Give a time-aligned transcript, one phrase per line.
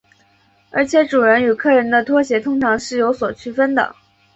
[0.71, 3.95] 而且主人与客人的拖鞋通常是有所区分的。